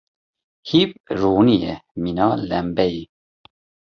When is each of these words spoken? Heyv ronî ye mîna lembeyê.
Heyv 0.69 0.89
ronî 1.19 1.57
ye 1.63 1.75
mîna 2.03 2.27
lembeyê. 2.49 3.03